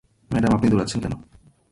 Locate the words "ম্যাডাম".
0.31-0.51